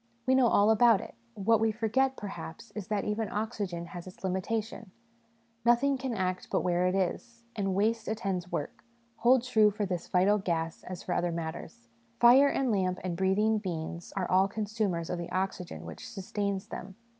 [0.25, 1.13] We know all about it;'
[1.47, 4.89] what we forget, perhaps, is, that even oxygen has its limitation:
[5.63, 8.83] nothing can act but where it is, and, waste attends work,
[9.17, 11.87] hold true for this vital gas as for other matters.
[12.19, 16.95] Fire and lamp and breathing beings are all consumers of the oxygen which sustains them.